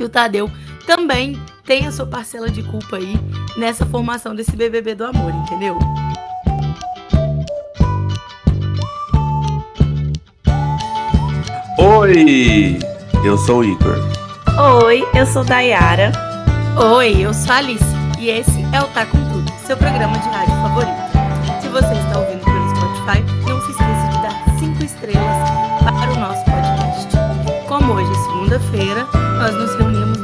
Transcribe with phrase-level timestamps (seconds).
[0.00, 0.50] E o Tadeu
[0.86, 3.20] também tem a sua parcela de culpa aí
[3.58, 5.78] nessa formação desse BBB do amor, entendeu?
[11.78, 12.78] Oi,
[13.22, 13.98] eu sou o Igor.
[14.84, 16.12] Oi, eu sou Dayara.
[16.96, 17.84] Oi, eu sou a Alice
[18.18, 21.60] e esse é o Tá Com Tudo, seu programa de rádio favorito.
[21.60, 25.50] Se você está ouvindo pelo Spotify, não se esqueça de dar 5 estrelas
[25.84, 27.68] para o nosso podcast.
[27.68, 29.19] Como hoje é segunda-feira,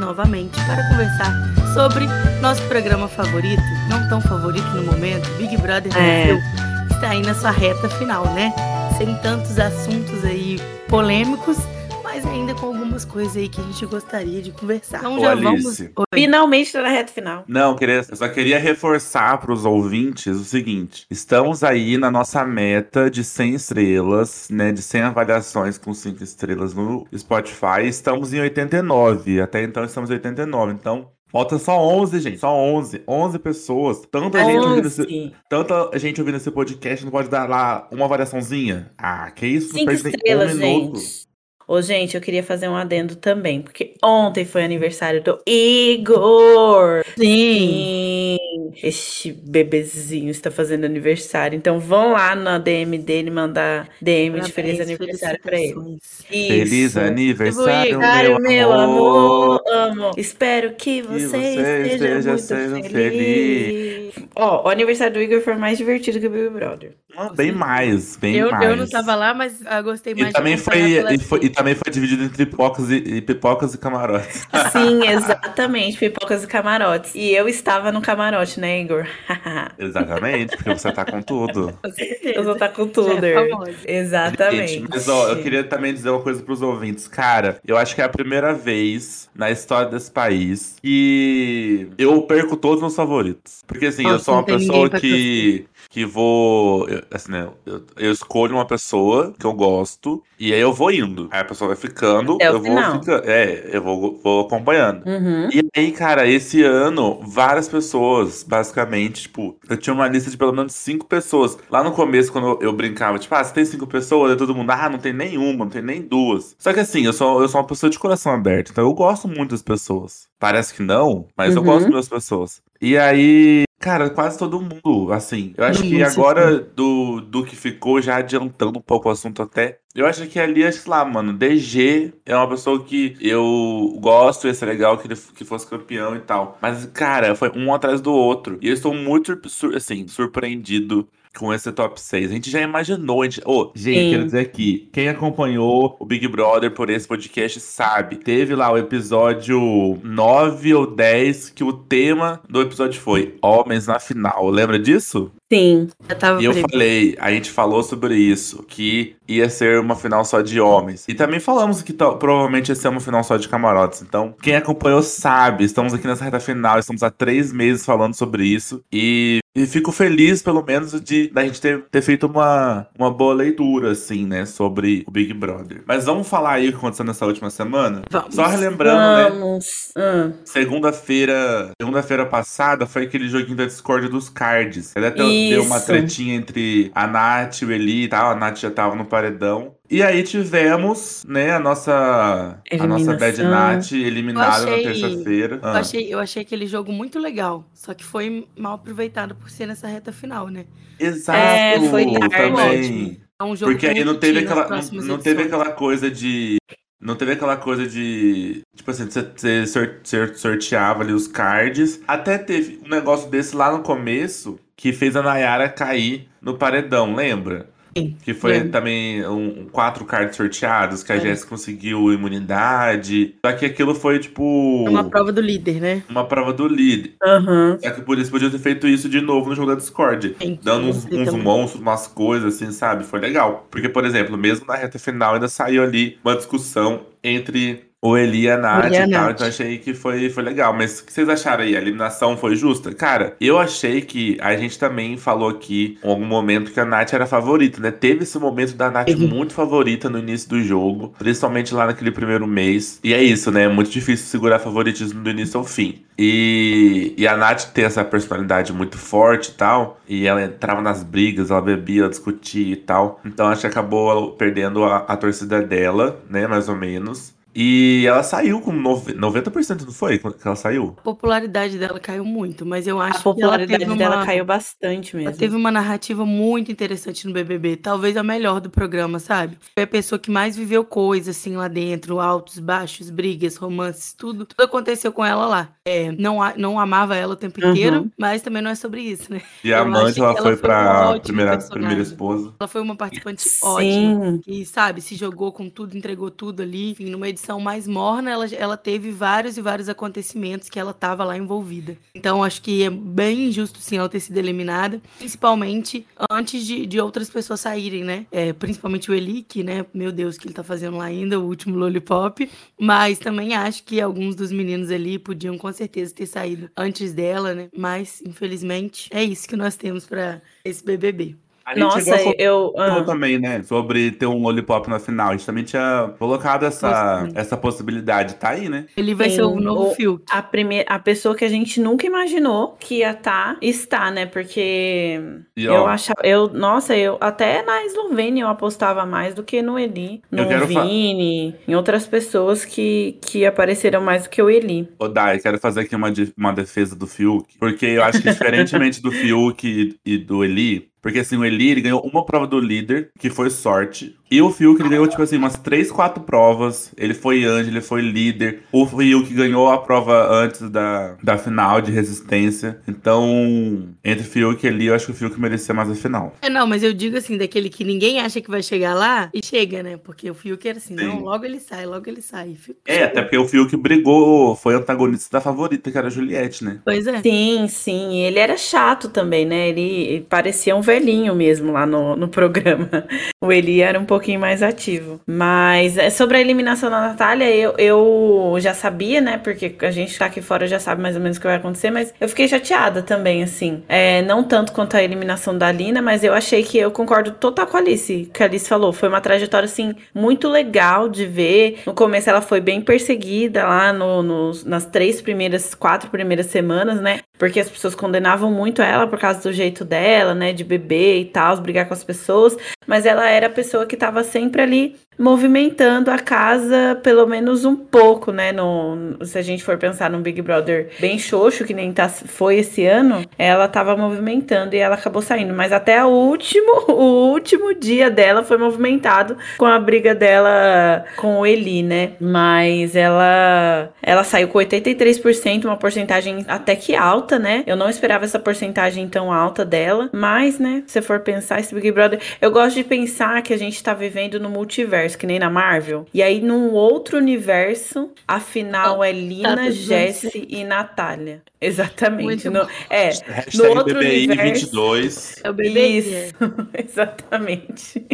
[0.07, 1.33] novamente para conversar
[1.73, 2.07] sobre
[2.41, 6.93] nosso programa favorito, não tão favorito no momento, Big Brother Brasil, É.
[6.93, 8.53] está aí na sua reta final, né?
[8.97, 11.57] Sem tantos assuntos aí polêmicos,
[12.05, 14.97] mas ainda com algumas coisas aí que a gente gostaria de conversar.
[14.97, 15.43] Então Ô, já Alice.
[15.43, 15.79] vamos.
[15.79, 15.89] Oi.
[16.13, 17.43] Finalmente tá na reta final.
[17.47, 22.43] Não, queria, eu só queria reforçar para os ouvintes o seguinte: estamos aí na nossa
[22.45, 24.71] meta de 100 estrelas, né?
[24.71, 27.85] De 100 avaliações com 5 estrelas no Spotify.
[27.85, 29.41] Estamos em 89.
[29.41, 30.73] Até então estamos em 89.
[30.73, 31.11] Então.
[31.29, 32.37] Falta só 11, gente.
[32.39, 33.03] Só 11.
[33.05, 34.01] 11 pessoas.
[34.09, 38.91] Tanta gente ouvindo esse, tanta gente ouvindo esse podcast não pode dar lá uma avaliaçãozinha.
[38.97, 39.73] Ah, que isso?
[39.73, 41.26] Cinco estrelas, um minuto.
[41.67, 41.77] Gente.
[41.77, 47.03] Ô, gente, eu queria fazer um adendo também, porque ontem foi aniversário do Igor.
[47.17, 48.37] Sim.
[48.37, 51.55] Sim, este bebezinho está fazendo aniversário.
[51.57, 55.73] Então vão lá na DM dele mandar DM de feliz aniversário pra ele.
[55.73, 56.25] felicitações.
[56.27, 56.99] Feliz Isso.
[56.99, 59.61] aniversário, Aniversário, meu amor.
[59.67, 60.11] amo.
[60.17, 64.13] Espero que você, você esteja, esteja muito feliz.
[64.35, 66.91] Ó, o aniversário do Igor foi mais divertido que o Big Brother.
[67.15, 68.69] Ah, Bem mais, bem Eu, mais.
[68.69, 70.79] eu não tava lá, mas eu gostei mais E também, de foi,
[71.15, 74.47] e, foi, e também foi dividido entre pipocas e, e pipocas e camarotes.
[74.71, 77.15] Sim, exatamente, pipocas e camarotes.
[77.15, 79.07] E eu estava no camarote, né, Igor?
[79.79, 81.77] Exatamente, porque você tá com tudo.
[81.81, 82.35] Com certeza.
[82.35, 83.21] eu vou estar com tudo.
[83.21, 83.97] Já é.
[83.99, 84.73] Exatamente.
[84.73, 87.07] Gente, mas ó, eu queria também dizer uma coisa pros ouvintes.
[87.07, 92.55] Cara, eu acho que é a primeira vez na história desse país que eu perco
[92.55, 93.63] todos os meus favoritos.
[93.65, 95.65] Porque assim, eu Nossa, sou uma pessoa que,
[95.97, 96.87] que vou.
[96.87, 97.49] eu- assim, né?
[97.65, 101.27] Eu, eu escolho uma pessoa que eu gosto e aí eu vou indo.
[101.31, 102.99] Aí a pessoa vai ficando, o eu vou final.
[102.99, 103.23] ficando.
[103.27, 105.03] É, eu vou, vou acompanhando.
[105.07, 105.49] Uhum.
[105.51, 110.53] E aí, cara, esse ano, várias pessoas, basicamente, tipo, eu tinha uma lista de pelo
[110.53, 111.57] menos cinco pessoas.
[111.69, 114.31] Lá no começo, quando eu brincava, tipo, ah, você tem cinco pessoas?
[114.31, 116.55] Aí todo mundo, ah, não tem nenhuma, não tem nem duas.
[116.59, 119.27] Só que assim, eu sou, eu sou uma pessoa de coração aberto, então eu gosto
[119.27, 120.27] muito das pessoas.
[120.39, 121.67] Parece que não, mas eu Uhum.
[121.67, 122.61] gosto muito das pessoas.
[122.79, 128.01] E aí, cara, quase todo mundo, assim, eu acho que agora do, do que ficou,
[128.01, 132.13] já adiantando um pouco o assunto até, eu acho que ali, sei lá, mano, DG
[132.25, 136.19] é uma pessoa que eu gosto, ia ser legal que ele que fosse campeão e
[136.19, 136.57] tal.
[136.61, 138.59] Mas, cara, foi um atrás do outro.
[138.61, 139.39] E eu estou muito,
[139.75, 141.07] assim, surpreendido
[141.37, 142.31] com esse top 6.
[142.31, 143.21] A gente já imaginou.
[143.21, 143.41] A gente...
[143.45, 144.11] Ô, gente, Sim.
[144.11, 148.17] quero dizer aqui, quem acompanhou o Big Brother por esse podcast sabe.
[148.17, 153.99] Teve lá o episódio 9 ou 10 que o tema do episódio foi Homens na
[153.99, 154.49] Final.
[154.49, 155.31] Lembra disso?
[155.51, 155.87] Sim.
[156.09, 156.71] Já tava E eu previsto.
[156.71, 161.05] falei, a gente falou sobre isso, que ia ser uma final só de homens.
[161.07, 164.01] E também falamos que provavelmente ia ser uma final só de camarotes.
[164.01, 168.45] Então, quem acompanhou sabe, estamos aqui nessa reta final, estamos há três meses falando sobre
[168.45, 168.81] isso.
[168.91, 173.33] E, e fico feliz, pelo menos, de da gente ter, ter feito uma, uma boa
[173.33, 175.81] leitura, assim, né, sobre o Big Brother.
[175.85, 178.01] Mas vamos falar aí o que aconteceu nessa última semana?
[178.09, 178.35] Vamos.
[178.35, 179.29] Só relembrando, né?
[179.29, 179.65] Vamos.
[179.97, 184.93] Ah, Segunda-feira, segunda-feira passada foi aquele joguinho da Discord dos cards.
[184.95, 188.31] Ele até deu uma tretinha entre a Nath e o Eli e tal.
[188.31, 189.75] A Nath já tava no paredão.
[189.89, 193.41] E aí tivemos, né, a nossa a nossa Bad.
[193.43, 195.55] Nath eliminada Eu achei- na terça-feira.
[195.63, 195.79] Eu Ah.
[195.79, 199.87] achei, eu achei aquele jogo muito legal, só que foi mal aproveitado por ser nessa
[199.87, 200.65] reta final, né?
[200.99, 202.29] Exato, É, foi tarde.
[202.29, 203.21] também.
[203.39, 206.57] É um jogo Porque aí não pra teve aquela não, não teve aquela coisa de
[206.99, 208.61] não teve aquela coisa de.
[208.75, 212.01] Tipo assim, você, você sor- sor- sorteava ali os cards.
[212.07, 217.13] Até teve um negócio desse lá no começo que fez a Nayara cair no paredão,
[217.15, 217.69] lembra?
[217.97, 218.69] Sim, Que foi lembro.
[218.69, 221.19] também um, quatro cards sorteados, que a É.
[221.19, 223.33] Jéssica conseguiu imunidade.
[223.43, 226.03] Só que aquilo foi, tipo, É uma prova do líder, né?
[226.07, 227.15] uma prova do líder.
[227.23, 227.79] Aham.
[227.81, 230.35] Só que por isso podia ter feito isso de novo no jogo da Discord.
[230.39, 233.03] Sim, Dando uns, sim, uns monstros, umas coisas assim, sabe?
[233.03, 233.67] Foi legal.
[233.71, 238.43] Porque, por exemplo, mesmo na reta final ainda saiu ali uma discussão entre o Eli
[238.43, 239.31] e a Nath e e tal.
[239.31, 240.73] Então achei que foi, foi legal.
[240.73, 241.75] Mas o que vocês acharam aí?
[241.75, 242.93] A eliminação foi justa?
[242.93, 247.13] Cara, eu achei que a gente também falou aqui em algum momento que a Nath
[247.13, 247.91] era favorita, né?
[247.91, 249.27] Teve esse momento da Nath Uhum.
[249.27, 252.99] muito favorita no início do jogo, principalmente lá naquele primeiro mês.
[253.03, 253.63] E é isso, né?
[253.63, 256.05] É muito difícil segurar favoritismo do início ao fim.
[256.17, 259.99] E, e a Nath tem essa personalidade muito forte e tal.
[260.07, 263.19] E ela entrava nas brigas, ela bebia, ela discutia e tal.
[263.25, 266.47] Então acho que acabou perdendo a, a torcida dela, né?
[266.47, 267.36] Mais ou menos.
[267.59, 270.19] E ela saiu com nove- 90%, não foi?
[270.19, 270.93] Quando que ela saiu?
[270.99, 274.25] A popularidade dela caiu muito, mas eu acho A popularidade que ela teve dela uma...
[274.27, 275.29] caiu bastante mesmo.
[275.31, 279.57] Ela teve uma narrativa muito interessante no BBB, talvez a melhor do programa, sabe?
[279.73, 284.45] Foi a pessoa que mais viveu coisas assim lá dentro, altos, baixos, brigas, romances, tudo.
[284.45, 285.69] Tudo aconteceu com ela lá.
[285.83, 287.71] É, não, a- não amava ela o tempo Uhum.
[287.71, 289.41] inteiro, mas também não é sobre isso, né?
[289.63, 291.79] E a Eu acho ela que foi ela foi pra uma ótima primeira, personagem.
[291.87, 292.53] primeira esposa.
[292.59, 294.31] Ela foi uma participante ótima.
[294.31, 294.41] Sim.
[294.43, 296.91] Que, sabe, se jogou com tudo, entregou tudo ali.
[296.91, 301.23] Enfim, numa edição mais morna, ela, ela teve vários e vários acontecimentos que ela tava
[301.23, 301.97] lá envolvida.
[302.13, 305.01] Então, acho que é bem injusto, sim, ela ter sido eliminada.
[305.17, 308.25] Principalmente antes de, de outras pessoas saírem, né?
[308.31, 309.85] É, principalmente o Eli, que, né?
[309.93, 312.49] Meu Deus, que ele tá fazendo lá ainda, o último Lollipop.
[312.79, 317.53] Mas também acho que alguns dos meninos ali podiam, com certeza, ter saído antes dela,
[317.53, 317.69] né?
[317.75, 321.35] Mas, infelizmente, é isso que nós temos pra esse BBB.
[321.67, 322.73] A gente Nossa, chegou eu.
[322.77, 323.03] ah.
[323.03, 323.61] também, né?
[323.61, 325.27] Sobre ter um lollipop na final.
[325.29, 327.31] A gente também tinha colocado essa, Nossa.
[327.37, 328.35] essa possibilidade.
[328.35, 328.85] Tá aí, né?
[328.95, 330.23] Ele vai ser o Sim, novo o- Fiuk.
[330.31, 334.25] A, primeira, a pessoa que a gente nunca imaginou que ia estar, está, né?
[334.25, 335.19] Porque
[335.57, 336.21] E, eu achava.
[336.23, 341.53] Eu, nossa, eu até na Eslovênia eu apostava mais do que no Eli, no Vini,
[341.67, 344.87] em outras pessoas que, que apareceram mais do que o Eli.
[344.97, 348.29] Ô, Dai, quero fazer aqui uma, de- uma defesa do Fiuk, porque eu acho que
[348.29, 352.59] diferentemente do Fiuk e, e do Eli, porque assim, o Eli ganhou uma prova do
[352.59, 356.91] líder, que foi sorte, e o Fiuk ele ganhou, tipo assim, umas três, quatro provas,
[356.97, 361.81] ele foi anjo, ele foi líder, o Fiuk ganhou a prova antes da, da final
[361.81, 365.95] de resistência, então, entre Fiuk e Eli, eu acho que o Fiuk merecia mais a
[365.95, 366.35] final.
[366.41, 369.43] É, não, mas eu digo assim, daquele que ninguém acha que vai chegar lá e
[369.45, 369.97] chega, né?
[369.97, 371.05] Porque o Fiuk era assim, Sim.
[371.05, 372.55] não, logo ele sai, logo ele sai.
[372.55, 376.63] Fiuk- É, até porque o Fiuk brigou, foi antagonista da favorita, que era a Juliette,
[376.63, 376.79] né?
[376.83, 377.21] Pois é.
[377.21, 378.11] Sim, sim.
[378.13, 379.69] e Ele era chato também, né?
[379.69, 382.89] Ele, parecia um velhinho mesmo lá no, no programa.
[383.39, 385.19] O Eli era um pouquinho mais ativo.
[385.27, 389.37] Mas é, sobre a eliminação da Natália, eu, eu já sabia, né?
[389.37, 391.91] Porque a gente tá aqui fora já sabe mais ou menos o que vai acontecer,
[391.91, 393.83] mas eu fiquei chateada também, assim.
[393.87, 397.67] É, não tanto quanto a eliminação da Lina, mas eu achei que eu concordo total
[397.67, 398.91] com a Alice, que a Alice falou.
[398.93, 401.79] Foi uma trajetória, assim, muito legal de ver.
[401.85, 406.99] No começo ela foi bem perseguida lá no, nos- nas três primeiras, quatro primeiras semanas,
[407.01, 407.19] né?
[407.37, 410.53] Porque as pessoas condenavam muito ela por causa do jeito dela, né?
[410.53, 412.57] De beber e tal, brigar com as pessoas.
[412.85, 417.75] Mas ela era a pessoa que tava sempre ali movimentando a casa, pelo menos um
[417.75, 418.51] pouco, né?
[418.51, 422.57] No, se a gente for pensar num Big Brother bem xoxo, que nem tá, foi
[422.57, 425.53] esse ano, ela tava movimentando e ela acabou saindo.
[425.53, 431.39] Mas até o último, o último dia dela foi movimentado com a briga dela com
[431.39, 432.11] o Eli, né?
[432.19, 437.63] Mas ela, ela saiu com 83%, uma porcentagem até que alta, né?
[437.65, 440.83] Eu não esperava essa porcentagem tão alta dela, mas, né?
[440.87, 444.39] Se for pensar esse Big Brother, eu gosto de pensar que a gente tá vivendo
[444.39, 446.05] no multiverso, que nem na Marvel.
[446.13, 451.41] E aí, num outro universo, a final é Lina, tudo Jessie e Natália.
[451.61, 452.49] Exatamente.
[452.49, 454.65] No- é, Hashtag no outro BBI universo.
[454.65, 455.35] 22.
[455.43, 455.87] É o bebê.
[455.87, 456.35] Isso,
[456.77, 458.05] exatamente.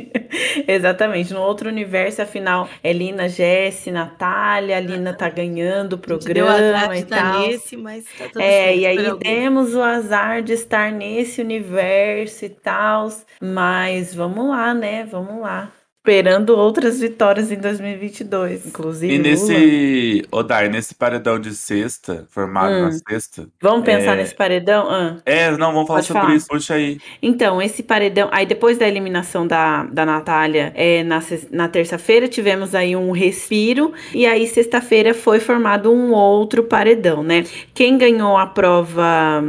[0.67, 1.33] exatamente.
[1.33, 6.89] No outro universo, afinal, é Lina, Jesse, Natália, a Lina tá ganhando o Deu azar
[6.89, 7.47] programa de e estar tal.
[7.47, 12.49] nesse, mas tá tudo É, e aí temos o azar de estar nesse universo e
[12.49, 13.09] tal.
[13.41, 15.05] Mas vamos lá, né?
[15.05, 15.71] Vamos lá.
[16.07, 19.13] Esperando outras vitórias em 2022, inclusive.
[19.13, 19.29] E Lula.
[19.29, 22.99] nesse, Odai, nesse paredão de sexta, formado na Hum.
[23.09, 23.47] sexta.
[23.61, 24.17] Vamos pensar É.
[24.17, 24.89] nesse paredão?
[24.91, 25.15] Ah.
[25.25, 26.35] É, não, vamos falar Pode sobre falar.
[26.35, 26.97] isso, puxa aí.
[27.21, 28.27] Então, esse paredão.
[28.33, 33.93] Aí, depois da eliminação da, da Natália, é, na, na terça-feira, tivemos aí um respiro.
[34.13, 37.45] E aí, sexta-feira, foi formado um outro paredão, né?
[37.73, 39.41] Quem ganhou a prova.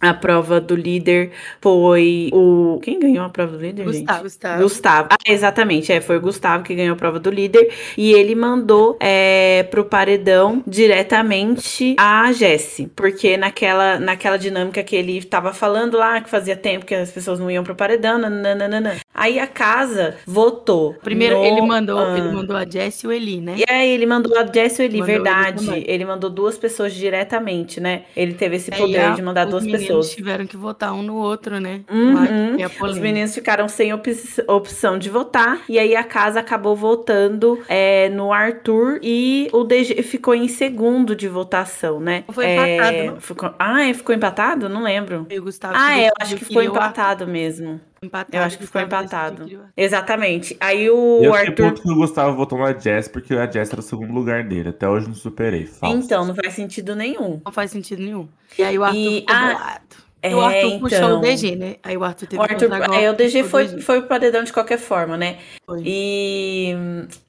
[0.00, 2.78] A prova do líder foi o.
[2.82, 3.98] Quem ganhou a prova do líder, gente?
[4.00, 4.62] Gustavo, Gustavo.
[4.62, 5.08] Gustavo.
[5.12, 5.92] Ah, exatamente.
[5.92, 7.72] É, foi o Gustavo que ganhou a prova do líder.
[7.96, 12.90] E ele mandou é, pro paredão diretamente a Jessie.
[12.94, 17.38] Porque naquela, naquela dinâmica que ele tava falando lá, que fazia tempo que as pessoas
[17.38, 18.96] não iam pro paredão, nananana.
[19.14, 20.94] Aí a casa votou.
[21.02, 22.18] Primeiro, no- ele mandou, ah.
[22.18, 23.54] ele mandou a Jess e o Eli, né?
[23.56, 25.64] E aí ele mandou a Jessie e o Eli, Mandou ele verdade.
[25.66, 25.84] também.
[25.86, 28.02] Ele mandou duas pessoas diretamente, né?
[28.16, 30.10] Ele teve esse poder a- de mandar duas meninos pessoas.
[30.10, 31.80] tiveram que votar um no outro, né?
[31.90, 32.56] Uhum.
[32.60, 34.16] É Os meninos ficaram sem opi-
[34.48, 35.60] opção de votar.
[35.68, 41.14] E aí a casa acabou votando é, no Arthur e o DG ficou em segundo
[41.16, 42.24] de votação, né?
[42.30, 43.20] Foi É, empatado, não?
[43.20, 44.68] ficou- Ah, é, ficou empatado?
[44.68, 45.26] Não lembro.
[45.30, 46.70] E o Gustavo Ah, é, eu acho que Arthur.
[46.76, 47.80] empatado mesmo.
[48.02, 49.44] Empatado, Eu acho que ficou empatado.
[49.46, 49.62] que o.
[49.76, 50.56] Exatamente.
[50.60, 51.70] Aí o eu Arthur.
[51.70, 54.68] puto que o Gustavo votou na Jess, porque a Jess era o segundo lugar dele.
[54.68, 55.66] Até hoje não superei.
[55.66, 55.96] Falso.
[55.96, 57.40] Então, não faz sentido nenhum.
[57.44, 58.28] Não faz sentido nenhum.
[58.58, 60.06] E aí o Arthur E- ficou ah, bolado.
[60.22, 61.18] É, o Arthur puxou então.
[61.18, 61.76] o DG, né?
[61.82, 64.52] Aí o Arthur teve O Arthur, que é, o DG foi, foi pro paredão de
[64.52, 65.38] qualquer forma, né?
[65.64, 65.82] Foi.
[65.84, 66.74] E,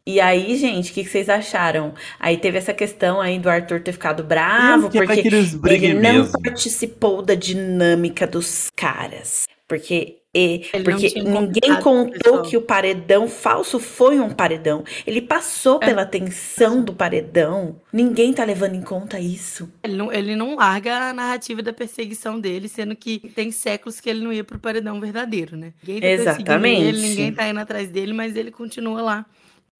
[0.06, 1.94] e aí, gente, o que, que vocês acharam?
[2.20, 5.28] Aí teve essa questão aí do Arthur ter ficado bravo, quero porque
[5.86, 6.42] ele não mesmo.
[6.42, 9.44] participou da dinâmica dos caras.
[9.68, 14.84] Porque, e, porque ninguém contou que o paredão falso foi um paredão.
[15.06, 15.86] Ele passou É.
[15.88, 17.80] pela tensão do paredão.
[17.92, 19.70] Ninguém tá levando em conta isso.
[19.84, 24.10] Ele não, ele não larga a narrativa da perseguição dele, sendo que tem séculos que
[24.10, 25.74] ele não ia pro paredão verdadeiro, né?
[25.86, 26.84] Ninguém tá Exatamente.
[26.84, 29.26] Ele, ninguém tá indo atrás dele, mas ele continua lá,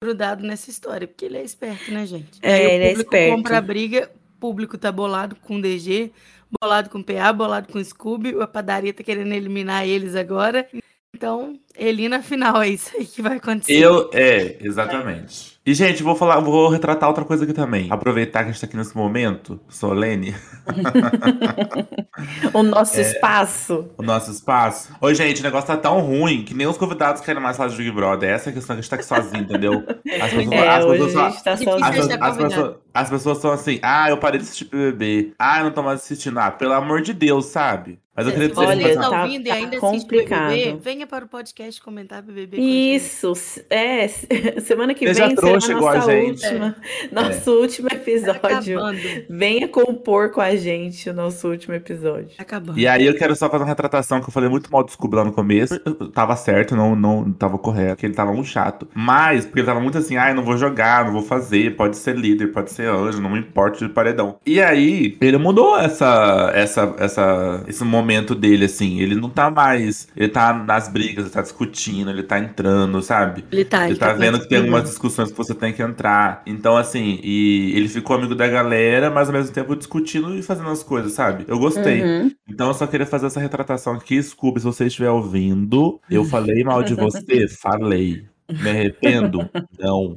[0.02, 2.38] grudado nessa história, porque ele é esperto, né, gente?
[2.42, 3.36] É, Aí o ele é esperto.
[3.36, 6.12] compra a briga, o público tá bolado com o DG,
[6.60, 10.66] bolado com o PA, bolado com o Scooby, a padaria tá querendo eliminar eles agora.
[11.14, 13.72] Então, ele na final, é isso aí que vai acontecer.
[13.72, 15.58] Eu, é, exatamente.
[15.66, 17.88] E, gente, vou falar, vou retratar outra coisa aqui também.
[17.90, 20.34] Aproveitar que a gente tá aqui nesse momento solene,
[22.54, 23.02] O nosso É.
[23.02, 23.90] espaço.
[23.96, 24.92] o nosso espaço.
[25.00, 27.76] Oi, gente, o negócio tá tão ruim que nem os convidados querem mais falar de
[27.76, 28.30] Big Brother.
[28.30, 29.84] Essa é a questão que a gente tá aqui sozinho, entendeu?
[30.20, 32.00] As pessoas, É, as hoje pessoas a só- gente tá Difícil As, sozinho.
[32.24, 32.48] as convidado.
[32.48, 35.32] pessoas, as pessoas são assim, ah, eu parei de assistir BBB.
[35.38, 36.38] Ah, eu não tô mais assistindo.
[36.38, 37.98] Ah, pelo amor de Deus, sabe?
[38.16, 40.48] Mas eu É, queria dizer Olha, que está tá- ouvindo e tá ainda assiste complicado.
[40.50, 42.56] BBB, venha para o podcast comentar BBB.
[42.58, 43.32] Isso,
[43.70, 44.08] é,
[44.60, 46.44] semana que Seja vem trouxa será igual a nossa gente.
[46.44, 46.76] última,
[47.12, 48.78] nosso último Tá episódio.
[48.80, 48.98] acabando.
[49.30, 52.30] Venha compor com a gente o nosso último episódio.
[52.36, 52.76] Tá acabando.
[52.76, 55.14] E aí eu quero só fazer uma retratação que eu falei muito mal do Scooby
[55.14, 55.80] lá no começo.
[55.84, 58.88] Eu Tava certo, não, não tava correto, que ele tava muito chato.
[58.92, 61.96] Mas, porque ele tava muito assim, ah, eu não vou jogar, não vou fazer, pode
[61.96, 64.38] ser líder, pode ser anjo, não me importa de paredão.
[64.44, 69.00] E aí, ele mudou essa, essa, essa, esse momento dele, assim.
[69.00, 70.08] Ele não tá mais.
[70.16, 73.44] Ele tá nas brigas, ele tá discutindo, ele tá entrando, sabe?
[73.50, 76.42] Ele tá, Ele tá vendo que tem algumas discussões que você tem que entrar.
[76.46, 80.70] Então, assim, e ele ficou amigo da galera, mas ao mesmo tempo discutindo e fazendo
[80.70, 81.44] as coisas, sabe?
[81.48, 82.02] Eu gostei.
[82.02, 82.30] Uhum.
[82.48, 84.22] Então eu só queria fazer essa retratação aqui.
[84.22, 87.48] Scooby, se você estiver ouvindo, eu falei mal de você?
[87.48, 88.24] Falei.
[88.50, 89.48] Me arrependo?
[89.78, 90.16] Não.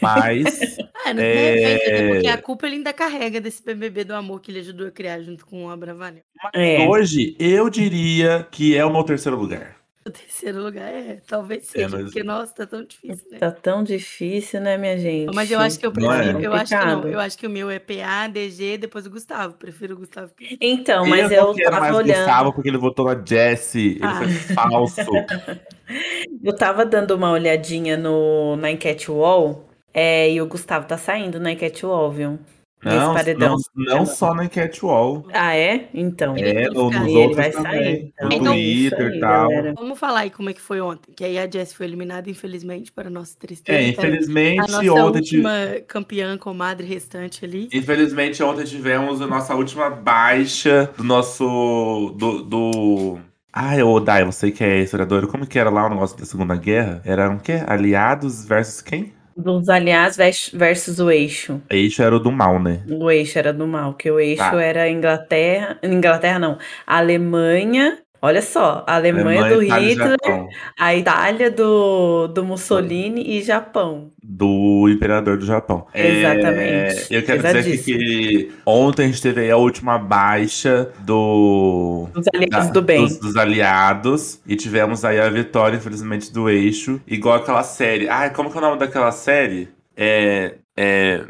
[0.00, 0.76] Mas.
[1.08, 1.74] Ah, não É.
[1.74, 2.08] é...
[2.08, 5.20] porque a culpa ele ainda carrega desse BBB do amor que ele ajudou a criar
[5.20, 6.22] junto com o Abravanel.
[6.52, 6.84] É.
[6.88, 9.76] Hoje eu diria que é o meu terceiro lugar.
[10.04, 13.38] O terceiro lugar é, talvez seja, mas- porque, nossa, tá tão difícil, né?
[13.38, 15.32] Tá tão difícil, né, minha gente?
[15.32, 16.18] Mas eu acho que eu Não é?
[16.24, 19.10] prefiro, eu acho que não, eu acho que o meu é PA, DG, depois o
[19.10, 20.32] Gustavo, prefiro o Gustavo.
[20.60, 22.16] Então, mas eu eu, não quero tava mais olhando.
[22.18, 23.90] Gustavo porque ele votou na Jessie.
[23.92, 24.14] Ele Ah.
[24.16, 25.00] foi falso.
[26.42, 29.65] Eu tava dando uma olhadinha no, na enquete wall.
[29.98, 32.38] É, e o Gustavo tá saindo na enquete wall, viu?
[32.84, 33.56] Nesse Não, paredão.
[33.74, 35.26] não, não só na Enquete Wall.
[35.32, 35.88] Ah, é?
[35.94, 36.36] Então.
[36.36, 37.72] É, no- fica- nos ele outros vai também.
[37.72, 38.12] sair.
[38.20, 39.48] No Então- Twitter Isso e aí, tal.
[39.48, 39.74] galera.
[39.74, 42.92] Vamos falar aí como é que foi ontem, que aí a Jess foi eliminada, infelizmente,
[42.92, 43.76] para nossa tristeza.
[43.78, 45.22] É, a infelizmente, nossa ontem.
[45.22, 47.68] tive- última campeã, comadre restante ali.
[47.72, 52.14] Infelizmente, ontem tivemos a nossa última baixa do nosso.
[52.16, 52.42] do.
[52.42, 53.18] do...
[53.52, 56.54] Ai, ô Dai, você que é historiador, como que era lá o negócio da Segunda
[56.54, 57.00] Guerra?
[57.06, 57.62] Era o quê?
[57.66, 59.15] Aliados versus quem?
[59.36, 59.66] Dos
[60.16, 61.60] vers- versus o eixo.
[61.68, 62.82] Eixo era o do mal, né?
[62.88, 64.62] O eixo era do mal, que o eixo Tá.
[64.62, 65.78] era Inglaterra.
[65.82, 66.58] Inglaterra não.
[66.86, 67.98] Alemanha.
[68.22, 70.16] Olha só, a Alemanha, do Itália e Hitler,
[70.78, 74.10] a Itália do, do Mussolini e Japão.
[74.36, 75.86] Do Imperador do Japão.
[75.94, 77.14] É, Exatamente.
[77.14, 82.06] eu quero dizer aqui que ontem a gente teve aí a última baixa do.
[82.14, 83.02] Os aliados da- do bem.
[83.02, 84.38] Dos, dos aliados.
[84.46, 87.00] E tivemos aí a vitória, infelizmente, do eixo.
[87.06, 88.10] Igual aquela série.
[88.10, 89.70] Ai, como que é o nome daquela série?
[89.96, 90.56] É.
[90.76, 91.24] É.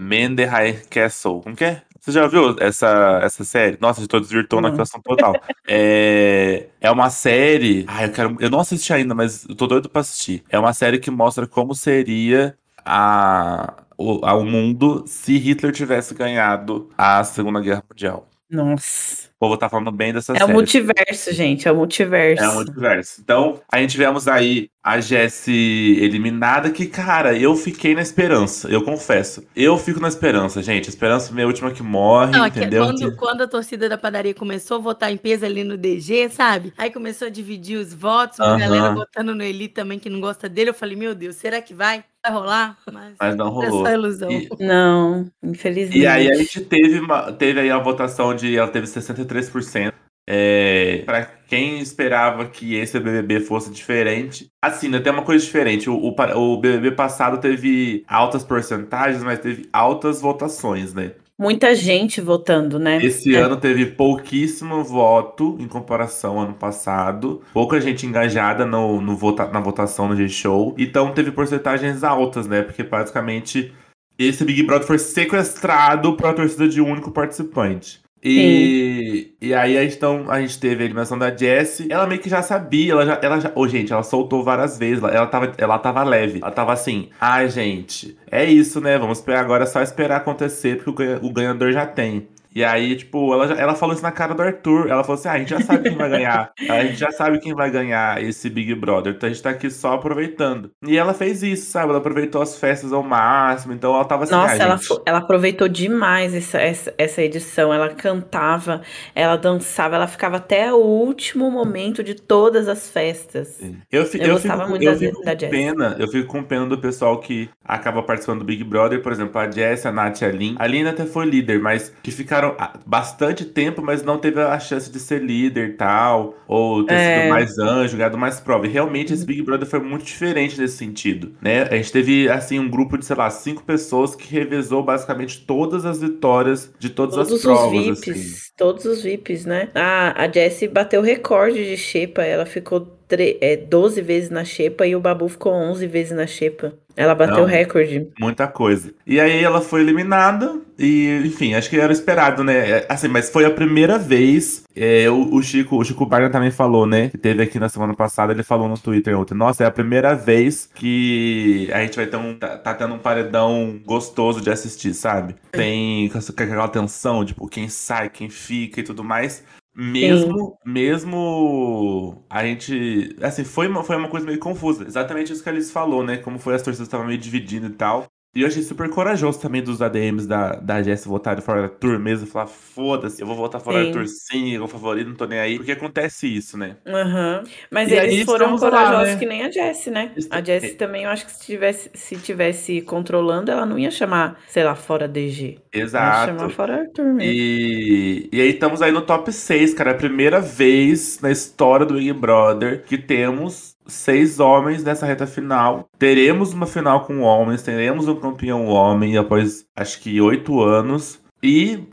[0.51, 1.43] High Castle.
[1.43, 1.83] Como que é?
[2.01, 3.79] Você já viu essa, essa série?
[3.81, 4.75] Nossa, eu tô desvirtuando Não.
[4.75, 5.35] a questão total.
[5.69, 7.85] é, é uma série.
[7.89, 8.37] Ai, eu quero.
[8.41, 10.43] Eu não assisti ainda, mas eu tô doido pra assistir.
[10.49, 12.57] É uma série que mostra como seria
[12.87, 18.29] a, o, a- o mundo se Hitler tivesse ganhado a Segunda Guerra Mundial.
[18.49, 19.27] Nossa.
[19.27, 20.53] O povo tá falando bem dessa É o série.
[20.53, 21.67] multiverso, gente.
[21.67, 22.45] É o multiverso.
[22.45, 23.21] É um multiverso.
[23.21, 28.83] Então, a gente tivemos aí a Jessie eliminada, que, cara, eu fiquei na esperança, eu
[28.83, 29.45] confesso.
[29.55, 30.87] Eu fico na esperança, gente.
[30.87, 32.85] A esperança é a minha última que morre, Não, aqui, entendeu?
[32.87, 36.73] quando, quando a torcida da padaria começou a votar em peso ali no DG, sabe?
[36.79, 38.59] Aí começou a dividir os votos, uma Aham.
[38.59, 40.71] galera votando no Eli também que não gosta dele.
[40.71, 42.05] Eu falei, meu Deus, será que vai?
[42.27, 42.77] Vai rolar?
[42.93, 43.87] Mas, Mas não é rolou.
[43.87, 44.31] só ilusão.
[44.31, 45.99] E- Não, infelizmente.
[45.99, 48.57] E aí a gente teve, uma- teve aí a votação de.
[48.57, 49.93] Ela teve 63%.
[50.29, 55.89] É, para quem esperava que esse BBB fosse diferente, assim, né, tem uma coisa diferente.
[55.89, 61.13] O, o, o BBB passado teve altas porcentagens, mas teve altas votações, né?
[61.39, 62.97] Muita gente votando, né?
[63.05, 63.41] Esse É.
[63.41, 67.43] ano teve pouquíssimo voto em comparação ao ano passado.
[67.53, 70.75] Pouca gente engajada no, no vota, na votação no G-Show.
[70.79, 72.63] Então teve porcentagens altas, né?
[72.63, 73.71] Porque basicamente
[74.19, 78.01] esse Big Brother foi sequestrado para a torcida de um único participante.
[78.23, 81.91] E, e aí a gente, então, a gente teve a eliminação da Jessie.
[81.91, 83.21] Ela meio que já sabia, ela já.
[83.23, 85.03] Ela já oh, gente, ela soltou várias vezes.
[85.03, 86.41] Ela, ela, tava, ela tava leve.
[86.43, 88.99] Ela tava assim, ai, gente, é isso, né?
[88.99, 92.29] Vamos agora, é só esperar acontecer, porque o, ganha, o ganhador já tem.
[92.57, 94.89] E aí, tipo, ela, ela falou isso na cara do Arthur.
[94.89, 96.53] Ela falou assim: ah, a gente já sabe quem vai ganhar.
[96.71, 99.13] A gente já sabe quem vai ganhar esse Big Brother.
[99.15, 100.71] Então a gente tá aqui só aproveitando.
[100.87, 101.91] E ela fez isso, sabe?
[101.91, 103.75] Ela aproveitou as festas ao máximo.
[103.75, 104.33] Então ela tava assim.
[104.33, 105.03] Nossa, ah, ela, gente...
[105.05, 107.75] ela aproveitou demais essa, essa, essa edição.
[107.75, 108.81] Ela cantava,
[109.15, 113.61] ela dançava, ela ficava até o último momento de todas as festas.
[113.93, 115.97] Eu, eu, eu gostava fico, muito eu da, fico da com pena.
[115.99, 119.03] Eu fico com pena do pessoal que acaba participando do Big Brother.
[119.03, 120.57] Por exemplo, a Jess, a Nath e a Lin.
[120.59, 122.46] A Lin até foi líder, mas que ficaram
[122.85, 127.21] bastante tempo, mas não teve a chance de ser líder e tal, ou ter é.
[127.21, 128.67] sido mais anjo, ganhado mais prova.
[128.67, 131.63] E realmente esse Big Brother foi muito diferente nesse sentido, né?
[131.63, 135.85] A gente teve, assim, um grupo de, sei lá, cinco pessoas que revezou basicamente todas
[135.85, 137.71] as vitórias de todas todos as provas.
[137.71, 138.53] Todos os VIPs, assim.
[138.57, 139.69] todos os VIPs, né?
[139.75, 142.97] Ah, a Jessie bateu recorde de xepa, ela ficou
[143.41, 146.75] é, 12 vezes na xepa e o Babu ficou 11 vezes na xepa.
[146.97, 148.09] Ela bateu o recorde.
[148.19, 148.93] Muita coisa.
[149.07, 152.71] E aí ela foi eliminada e, enfim, acho que era esperado, né?
[152.71, 154.65] É, assim, mas foi a primeira vez.
[154.75, 157.09] É, o, o, Chico, o Chico Barner também falou, né?
[157.09, 159.35] Que teve aqui na semana passada, ele falou no Twitter ontem.
[159.35, 162.39] Nossa, é a primeira vez que a gente vai ter um.
[162.39, 165.35] Tá, tá tendo um paredão gostoso de assistir, sabe?
[165.51, 169.43] Tem com aquela tensão, tipo, quem sai, quem fica e tudo mais.
[169.79, 173.15] Mesmo, mesmo a gente.
[173.21, 174.85] Assim, foi uma, foi uma coisa meio confusa.
[174.87, 176.17] Exatamente isso que a Alice falou, né?
[176.17, 178.07] Como foi as torcidas estavam meio dividindo e tal.
[178.37, 181.99] E eu achei super corajoso também dos ADMs da, da Jess votarem fora da tour
[181.99, 183.87] mesmo e falar: foda-se, eu vou votar fora sim.
[183.87, 185.57] da tour sim, eu vou favorito, não tô nem aí.
[185.57, 186.77] Porque acontece isso, né?
[186.85, 187.43] Uhum.
[187.71, 189.17] Mas e eles foram corajosos lá, né?
[189.17, 190.13] que nem a Jess, né?
[190.31, 190.75] A Jess é.
[190.75, 194.75] também, eu acho que se tivesse, se tivesse controlando, ela não ia chamar, sei lá,
[194.75, 195.59] fora DG.
[195.73, 196.31] Exato.
[196.31, 197.23] Ia chamar fora Arthur mesmo.
[197.23, 199.93] E, e aí estamos aí no top 6, cara.
[199.93, 205.27] É a primeira vez na história do Big Brother que temos seis homens nessa reta
[205.27, 205.89] final.
[205.99, 211.21] Teremos uma final com homens, teremos um campeão homem após acho que oito anos.
[211.43, 211.85] E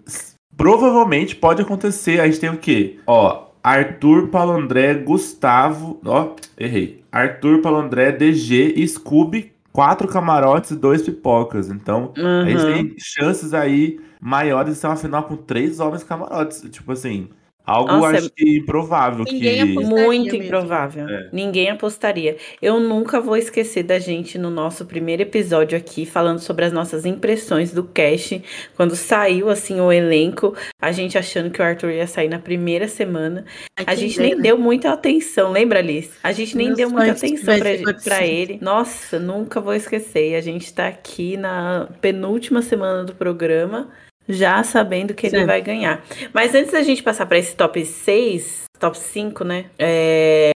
[0.56, 2.20] provavelmente pode acontecer.
[2.20, 3.00] A gente tem o quê?
[3.06, 6.00] Ó, Arthur, Palandré, Gustavo.
[6.06, 7.04] Ó, errei.
[7.12, 9.54] Arthur, Palandré, DG e Scooby.
[9.72, 11.70] Quatro camarotes e dois pipocas.
[11.70, 12.42] Então, uhum.
[12.42, 16.64] a gente tem chances aí maiores de ser uma final com três homens camarotes.
[16.70, 17.30] Tipo assim,
[17.66, 19.24] Algo Nossa, acho que improvável.
[19.24, 19.86] Ninguém que...
[19.86, 21.08] Muito improvável.
[21.08, 21.30] É.
[21.32, 22.36] Ninguém apostaria.
[22.62, 27.06] Eu nunca vou esquecer da gente no nosso primeiro episódio aqui, falando sobre as nossas
[27.06, 28.44] impressões do cast,
[28.76, 32.88] quando saiu assim o elenco, a gente achando que o Arthur ia sair na primeira
[32.90, 33.46] semana.
[33.78, 36.12] Ai, a gente nem deu muita atenção, lembra, Alice?
[36.22, 38.60] A gente nem Meu deu muita atenção pra, pra ele.
[38.62, 40.36] Nossa, nunca vou esquecer.
[40.36, 43.90] A gente tá aqui na penúltima semana do programa
[44.28, 45.38] já sabendo que Sim.
[45.38, 46.04] ele vai ganhar.
[46.34, 49.66] Mas antes da gente passar para esse top 6, top 5, né?
[49.78, 50.52] É,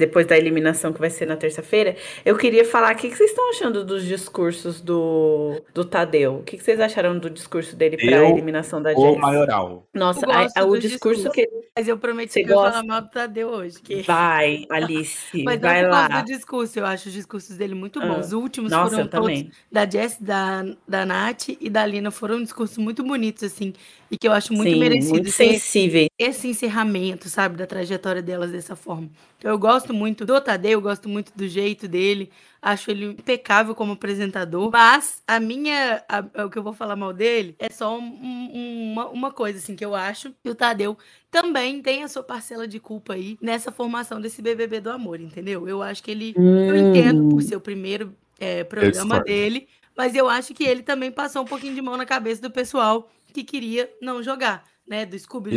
[0.00, 3.30] depois da eliminação que vai ser na terça-feira, eu queria falar o que, que vocês
[3.30, 6.36] estão achando dos discursos do, do Tadeu.
[6.36, 9.02] O que, que vocês acharam do discurso dele para a eliminação da Jess?
[9.02, 9.86] O maioral.
[9.92, 11.48] Nossa, a, a, o discurso, que.
[11.76, 12.62] Mas eu prometi Você que gosta?
[12.62, 13.80] eu ia falar mal do Tadeu hoje.
[13.80, 14.02] Que...
[14.10, 15.42] Vai, Alice.
[15.44, 16.08] Mas vai eu lá.
[16.08, 18.10] gosto do discurso, eu acho os discursos dele muito bons.
[18.10, 19.50] Ah, os últimos nossa, foram todos também.
[19.70, 23.72] da Jess, da, da Nath e da Lina foram discursos muito bonitos, assim,
[24.10, 25.14] e que eu acho muito Sim, merecido.
[25.14, 26.08] Muito sensível.
[26.18, 29.08] Esse encerramento, sabe, da trajetória delas dessa forma.
[29.42, 32.30] Eu gosto muito do Tadeu, eu gosto muito do jeito dele.
[32.62, 34.70] Acho ele impecável como apresentador.
[34.70, 36.02] Mas a minha.
[36.08, 39.58] A, o que eu vou falar mal dele é só um, um, uma, uma coisa,
[39.58, 40.96] assim, que eu acho que o Tadeu
[41.30, 45.66] também tem a sua parcela de culpa aí nessa formação desse BBB do amor, entendeu?
[45.68, 46.34] Eu acho que ele.
[46.36, 46.68] Hum.
[46.68, 51.10] Eu entendo por ser o primeiro é, programa dele, mas eu acho que ele também
[51.10, 55.16] passou um pouquinho de mão na cabeça do pessoal que queria não jogar né, do
[55.16, 55.50] Scooby.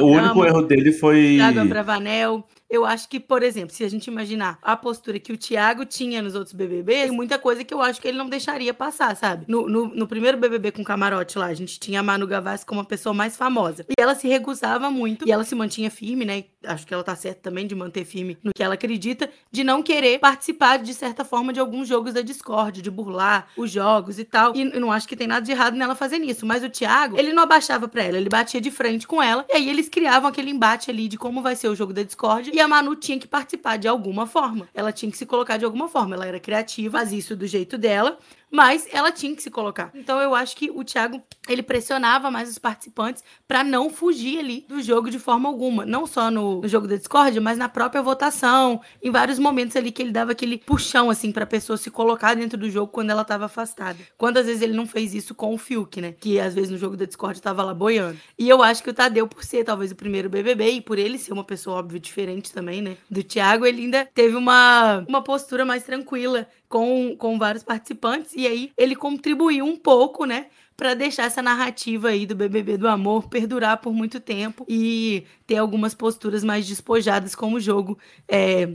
[0.00, 1.36] o único erro dele foi.
[1.36, 2.48] Thiago Bravanel.
[2.70, 6.20] Eu acho que, por exemplo, se a gente imaginar a postura que o Thiago tinha
[6.20, 9.46] nos outros BBBs, tem muita coisa que eu acho que ele não deixaria passar, sabe?
[9.48, 12.80] No, no, no primeiro BBB com camarote lá, a gente tinha a Manu Gavassi como
[12.80, 13.86] a pessoa mais famosa.
[13.88, 16.44] E ela se recusava muito, e ela se mantinha firme, né?
[16.64, 19.82] Acho que ela tá certa também de manter firme no que ela acredita, de não
[19.82, 24.24] querer participar, de certa forma, de alguns jogos da Discord, de burlar os jogos e
[24.24, 24.54] tal.
[24.54, 26.44] E não acho que tem nada de errado nela fazer isso.
[26.44, 29.46] Mas o Thiago, ele não abaixava pra ela, ele batia de frente com ela.
[29.48, 32.50] E aí eles criavam aquele embate ali de como vai ser o jogo da Discord.
[32.58, 34.68] E a Manu tinha que participar de alguma forma.
[34.74, 36.16] Ela tinha que se colocar de alguma forma.
[36.16, 38.18] Ela era criativa, fazia isso do jeito dela.
[38.50, 39.90] Mas ela tinha que se colocar.
[39.94, 44.64] Então eu acho que o Thiago, ele pressionava mais os participantes para não fugir ali
[44.68, 48.02] do jogo de forma alguma, não só no, no jogo da Discord, mas na própria
[48.02, 52.34] votação, em vários momentos ali que ele dava aquele puxão assim para pessoa se colocar
[52.34, 53.98] dentro do jogo quando ela estava afastada.
[54.16, 56.12] Quantas vezes ele não fez isso com o Fiuk, né?
[56.12, 58.18] Que às vezes no jogo da Discord tava lá boiando.
[58.38, 61.18] E eu acho que o Tadeu, por ser talvez o primeiro BBB e por ele
[61.18, 65.64] ser uma pessoa óbvio diferente também, né, do Thiago, ele ainda teve uma uma postura
[65.64, 70.46] mais tranquila com, com vários participantes, e aí ele contribuiu um pouco, né?
[70.78, 75.56] para deixar essa narrativa aí do BBB do amor perdurar por muito tempo e ter
[75.56, 77.98] algumas posturas mais despojadas como o jogo
[78.28, 78.68] é,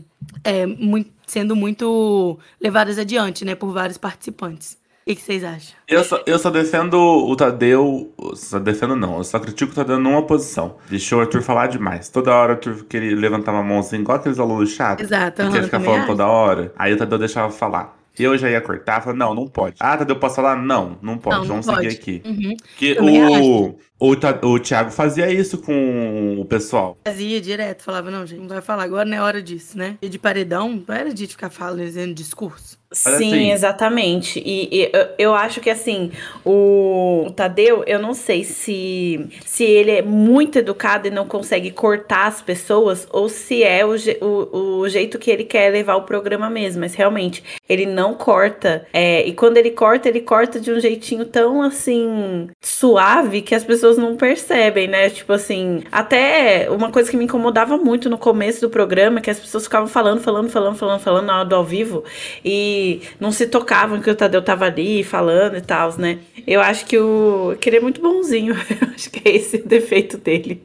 [0.44, 4.78] é, muito, sendo muito levadas adiante, né, por vários participantes.
[5.08, 5.76] O que, vocês acham?
[5.88, 8.14] Eu só, eu só defendo o Tadeu.
[8.36, 10.78] Só defendo não, eu só critico o Tadeu numa posição.
[10.90, 12.08] Deixou o Arthur falar demais.
[12.08, 15.06] Toda hora o Arthur queria levantar uma mão assim, igual aqueles alunos chatos.
[15.06, 15.44] Exato.
[15.44, 16.74] Que quer ficar falando toda hora.
[16.78, 18.03] Aí o Tadeu deixava falar.
[18.18, 19.78] Eu já ia cortar, falei, não, não pode.
[19.80, 20.56] Ah, Tadeu, posso falar?
[20.56, 21.90] Não, não pode, não, não vamos pode.
[21.92, 22.22] seguir aqui.
[22.26, 22.56] Uhum.
[22.78, 26.98] Que o, o, o Thiago fazia isso com o pessoal.
[27.06, 29.98] Fazia direto, falava, não, gente, não vai falar agora, não é hora disso, né?
[30.02, 32.78] E de paredão, não era de ficar falando, dizendo discurso.
[32.94, 33.52] Sim, assim.
[33.52, 34.40] exatamente.
[34.46, 36.12] E, e, eu acho que assim,
[36.46, 42.28] o, Tadeu, eu não sei se, se ele é muito educado e não consegue cortar
[42.28, 46.50] as pessoas, ou se é o, o, o jeito que ele quer levar o programa
[46.50, 46.82] mesmo.
[46.82, 48.86] Mas realmente, ele não corta.
[48.94, 53.64] É, e quando ele corta, ele corta de um jeitinho tão assim, suave que as
[53.64, 55.10] pessoas não percebem, né?
[55.10, 59.40] Tipo assim, até uma coisa que me incomodava muito no começo do programa, que as
[59.40, 62.04] pessoas ficavam falando, falando, falando, falando, falando na hora do ao vivo.
[62.44, 62.83] E
[63.20, 66.20] não se tocavam que o Tadeu tava ali falando e tal, né?
[66.46, 68.56] Eu acho que o que ele é muito bonzinho.
[68.82, 70.64] Eu acho que é esse o defeito dele.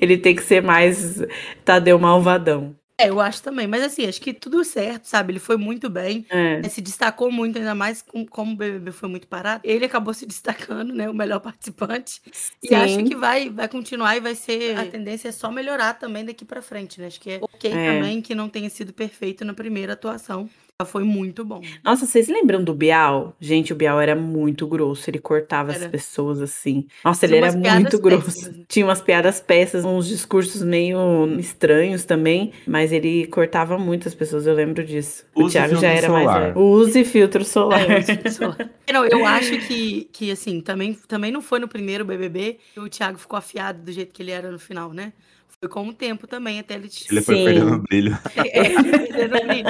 [0.00, 1.22] Ele tem que ser mais
[1.64, 2.74] Tadeu malvadão.
[3.00, 3.68] É, eu acho também.
[3.68, 5.32] Mas assim, acho que tudo certo, sabe?
[5.32, 6.26] Ele foi muito bem.
[6.28, 6.68] É.
[6.68, 9.62] Se destacou muito, ainda mais com, como o BBB foi muito parado.
[9.64, 11.08] Ele acabou se destacando, né?
[11.08, 12.20] O melhor participante.
[12.32, 12.50] Sim.
[12.68, 14.76] E acho que vai, vai continuar e vai ser.
[14.76, 17.06] A tendência é só melhorar também daqui para frente, né?
[17.06, 17.94] Acho que é ok é.
[17.94, 20.50] também que não tenha sido perfeito na primeira atuação.
[20.86, 21.60] Foi muito bom.
[21.82, 23.34] Nossa, vocês lembram do Bial?
[23.40, 25.86] Gente, o Bial era muito grosso, ele cortava era.
[25.86, 26.86] as pessoas assim.
[27.04, 28.52] Nossa, Tinha ele era muito grosso.
[28.52, 28.64] Né?
[28.68, 34.46] Tinha umas piadas peças, uns discursos meio estranhos também, mas ele cortava muito as pessoas,
[34.46, 35.26] eu lembro disso.
[35.34, 36.40] Use o Thiago já era solar.
[36.42, 36.56] mais.
[36.56, 37.90] Use filtro solar.
[37.90, 38.70] É, filtro solar.
[38.88, 42.88] Não, eu acho que, que assim, também, também não foi no primeiro BBB que o
[42.88, 45.12] Thiago ficou afiado do jeito que ele era no final, né?
[45.60, 46.88] Foi com o tempo também, até ele...
[47.10, 48.18] Ele foi perdendo o brilho.
[48.36, 49.66] É, perdendo brilho.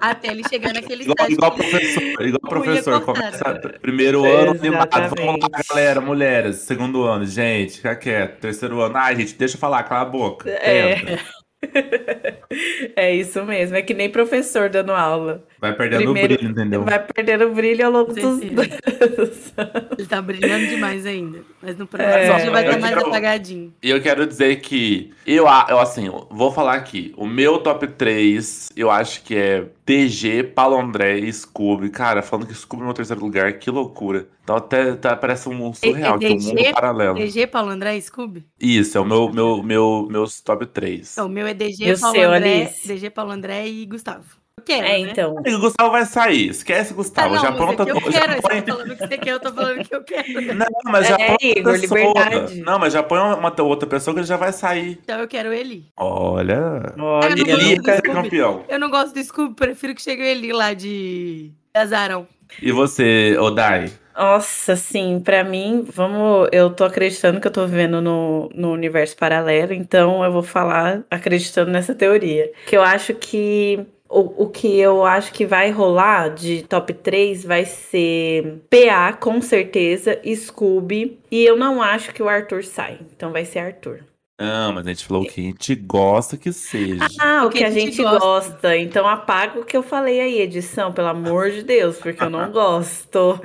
[0.00, 1.34] Até ele chegar naquele igual, estágio.
[1.34, 3.00] Igual professor, igual professor.
[3.02, 5.14] Começa, primeiro ano, animado.
[5.16, 6.56] Vamos lá, galera, mulheres.
[6.56, 8.40] Segundo ano, gente, fica quieto.
[8.40, 10.50] Terceiro ano, ai, gente, deixa eu falar, cala a boca.
[10.50, 11.18] É.
[12.94, 15.44] é isso mesmo, é que nem professor dando aula.
[15.60, 16.84] Vai perdendo Primeiro, o brilho, entendeu?
[16.84, 18.40] Vai perdendo o brilho ao longo dos.
[19.98, 21.40] Ele tá brilhando demais ainda.
[21.60, 23.08] Mas no próximo é, vai estar mais quero...
[23.08, 23.74] apagadinho.
[23.82, 27.12] E eu quero dizer que eu, eu, assim, vou falar aqui.
[27.16, 31.90] O meu top 3, eu acho que é DG, Paulo André e Scooby.
[31.90, 34.28] Cara, falando que Scooby é no terceiro lugar, que loucura.
[34.44, 37.18] Então até, até parece um surreal, é, é DG, um mundo paralelo.
[37.18, 38.46] DG, Paulo André e Scooby?
[38.60, 41.12] Isso, é o meu, meu, meu, meus top 3.
[41.12, 42.88] Então, o meu é DG, Paulo seu, André, Alice.
[42.88, 44.86] DG, Paulo André e Gustavo quero.
[44.86, 44.98] É, né?
[44.98, 45.34] então.
[45.34, 46.48] O Gustavo vai sair.
[46.48, 47.34] Esquece, Gustavo.
[47.34, 47.82] Ah, não, já pronta.
[47.82, 48.12] É eu quero.
[48.12, 48.62] Já põe...
[48.62, 50.54] falando que você quer, eu tô falando que eu quero.
[50.54, 52.60] Não, mas já é, põe Igor, liberdade.
[52.60, 54.98] Não, mas já põe uma outra pessoa que ele já vai sair.
[55.02, 55.86] Então eu quero ele.
[55.96, 56.94] Olha.
[56.98, 58.64] Olha, Eli é campeão.
[58.68, 62.26] Eu não gosto do Scooby, prefiro que chegue ele lá de Azarão.
[62.62, 63.90] E você, Odai?
[64.16, 66.48] Nossa, sim, para mim, vamos.
[66.50, 71.04] Eu tô acreditando que eu tô vivendo no, no universo paralelo, então eu vou falar
[71.08, 72.50] acreditando nessa teoria.
[72.66, 77.44] Que eu acho que o, o que eu acho que vai rolar de top 3
[77.44, 81.18] vai ser PA, com certeza, Scooby.
[81.30, 82.98] E eu não acho que o Arthur sai.
[83.14, 84.00] Então vai ser Arthur.
[84.40, 87.04] Não, mas a gente falou que a gente gosta que seja.
[87.18, 88.18] Ah, o que, a gente, gosta.
[88.20, 88.76] gosta.
[88.76, 92.48] Então apaga o que eu falei aí, edição, pelo amor de Deus, porque eu não
[92.52, 93.40] gosto.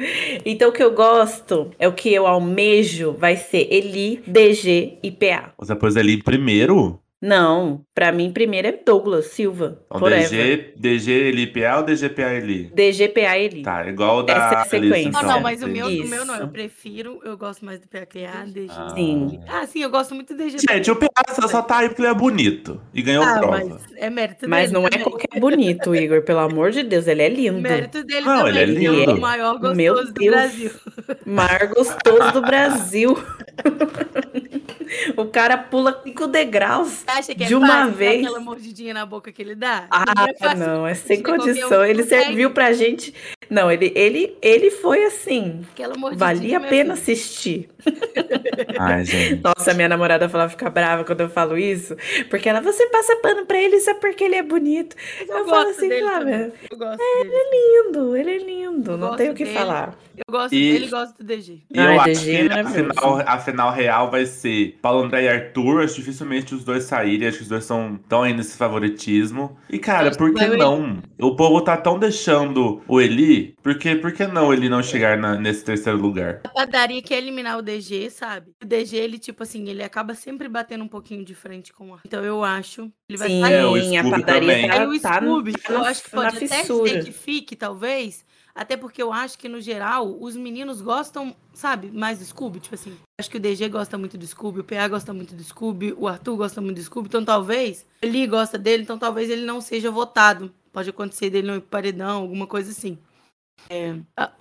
[0.46, 5.12] Então o que eu gosto é o que eu almejo vai ser Eli, DG e
[5.12, 5.52] PA.
[5.58, 7.03] Você pôs Eli primeiro?
[7.24, 9.80] Não, pra mim primeiro é Douglas Silva.
[9.86, 12.70] Então, DG, DG LPA ou DGPA Eli?
[12.76, 13.64] DGPA Eli.
[13.64, 15.12] Tá, igual da Essa é a sequência.
[15.12, 18.04] Não, não, mas o meu, o meu não, eu prefiro, eu gosto mais do PA,
[18.46, 18.68] DG.
[18.70, 18.90] Ah.
[18.94, 19.40] Sim.
[19.48, 20.58] Ah, sim, eu gosto muito do DG.
[20.70, 21.08] Gente, o PA
[21.48, 23.58] só tá aí porque ele é bonito e ganhou ah, prova.
[23.58, 24.50] Mas é mérito mas dele.
[24.50, 25.08] Mas não é também.
[25.08, 27.62] é qualquer bonito, Igor, pelo amor de Deus, ele é lindo.
[27.62, 28.50] Mérito dele não, também.
[28.50, 29.02] ele é lindo.
[29.02, 30.72] Ele é o maior gostoso meu Deus, do Brasil.
[31.26, 33.18] Maior gostoso do Brasil.
[35.18, 38.22] o cara pula cinco degraus acha que é de uma vez.
[38.26, 39.88] aquela mordidinha na boca que ele dá?
[39.90, 40.04] Ah,
[40.56, 41.84] não, é sem condição.
[41.86, 43.14] Ele serviu pra gente
[43.50, 45.62] Não, ele, ele, ele foi assim.
[45.74, 47.14] Aquela mordidinha, Valia a minha pena filha.
[47.14, 47.70] assistir.
[48.80, 49.42] Ai, gente.
[49.44, 51.96] Nossa, minha namorada fala fica brava quando eu falo isso.
[52.30, 54.96] Porque ela, você passa pano pra ele só porque ele é bonito.
[55.28, 56.52] Mas Eu falo assim, Flávia, também.
[56.72, 57.34] Eu gosto dele.
[57.54, 58.92] Lindo, ele é lindo.
[58.92, 59.58] Eu não tenho o que dele.
[59.58, 59.96] falar.
[60.16, 61.62] Eu gosto E- dele e gosto do DG.
[61.72, 63.00] E Ai, eu DG acho é que a maravilhoso.
[63.44, 65.84] Final, a final real vai ser Paulo André e Arthur.
[65.84, 67.28] Acho dificilmente os dois saírem.
[67.28, 69.58] Acho que os dois são tão aí nesse favoritismo.
[69.70, 71.02] E, cara, Acho por que o não?
[71.20, 73.56] O povo tá tão deixando o Eli.
[73.62, 76.42] Por que, por que não ele não chegar na- nesse terceiro lugar?
[76.46, 78.52] A padaria quer eliminar o DG, sabe?
[78.62, 81.94] O DG, ele, tipo assim, ele acaba sempre batendo um pouquinho de frente com o
[81.94, 82.08] Arthur.
[82.08, 83.54] Então eu acho que ele vai Sim, sair.
[83.54, 84.68] É, o a Scooby padaria também.
[84.68, 86.90] tá, Aí o tá Scooby, tá eu acho que pode até fissura.
[86.92, 88.26] ser que fique, talvez.
[88.56, 92.60] Até porque eu acho que, no geral, os meninos gostam, sabe, mais do Scooby.
[92.60, 95.44] Tipo assim, acho que o DG gosta muito do Scooby, o PA gosta muito do
[95.44, 97.08] Scooby, o Arthur gosta muito do Scooby.
[97.08, 100.54] Então talvez, ele gosta dele, então talvez ele não seja votado.
[100.72, 102.98] Pode acontecer dele no paredão, alguma coisa assim.
[103.70, 103.96] É,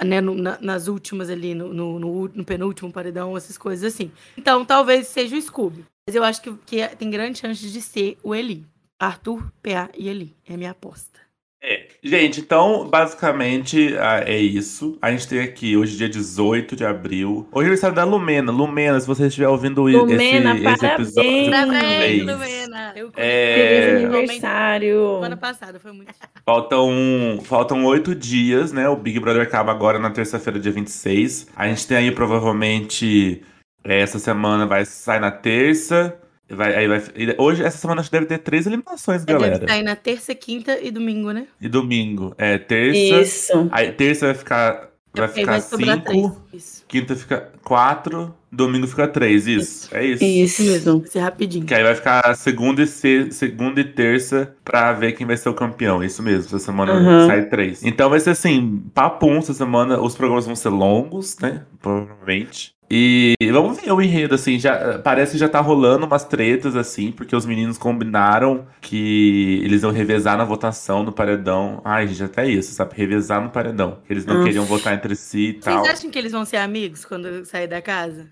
[0.04, 4.10] né, no- na- nas últimas ali, no, no, no penúltimo paredão, essas coisas assim.
[4.36, 5.84] Então, talvez seja o Scooby.
[6.06, 8.66] Mas eu acho que, que é- tem grande chance de ser o Eli.
[8.98, 10.36] Arthur, PA e Eli.
[10.46, 11.20] É minha aposta.
[11.64, 11.86] É.
[12.02, 14.98] Gente, então, basicamente, ah, é isso.
[15.00, 17.46] A gente tem aqui hoje, dia 18 de abril.
[17.52, 18.50] Hoje é aniversário da Lumena.
[18.50, 21.50] Lumena, se você estiver ouvindo i- Lumena, esse, esse episódio.
[21.50, 21.70] parabéns!
[21.70, 22.26] Parabéns.
[22.26, 22.92] Lumena!
[22.96, 23.54] Eu É.
[24.00, 25.14] Feliz aniversário.
[25.14, 26.12] semana passada, foi muito.
[26.44, 28.88] Faltam, faltam oito dias, né?
[28.88, 31.46] O Big Brother acaba agora na terça-feira, dia 26.
[31.54, 33.40] A gente tem aí, provavelmente,
[33.84, 36.16] é, essa semana vai sair na terça.
[36.50, 37.00] Vai, aí vai,
[37.38, 39.66] hoje, essa semana, acho que deve ter três eliminações, Deve galera.
[39.66, 41.46] sair na terça, quinta e domingo, né?
[41.60, 42.34] E domingo.
[42.36, 42.98] É, terça.
[43.22, 43.68] Isso.
[43.72, 46.06] Aí, terça vai ficar, vai Aí ficar vai sobrar cinco.
[46.50, 46.62] três.
[46.62, 46.84] Isso.
[46.86, 48.34] Quinta fica quatro.
[48.52, 49.46] Domingo fica três.
[49.46, 49.88] Isso.
[49.94, 50.22] É isso.
[50.22, 50.98] Isso mesmo.
[51.00, 51.64] Vai ser rapidinho.
[51.64, 55.48] Que aí vai ficar segunda e, se- segunda e terça pra ver quem vai ser
[55.48, 56.04] o campeão.
[56.04, 57.26] Isso mesmo, essa semana Uhum.
[57.26, 57.82] sai três.
[57.82, 59.98] Então vai ser assim, papum essa semana.
[60.00, 61.62] Os programas vão ser longos, né?
[61.80, 62.74] Provavelmente.
[62.94, 67.10] E vamos ver o enredo, assim, já, parece que já tá rolando umas tretas, assim,
[67.10, 71.80] porque os meninos combinaram que eles iam revezar na votação no paredão.
[71.86, 72.94] Ai, gente, até isso, sabe?
[72.94, 74.00] Revezar no paredão.
[74.10, 74.46] Eles não Nossa.
[74.46, 75.82] queriam votar entre si e tal.
[75.82, 78.26] Vocês acham que eles vão ser amigos quando sair da casa?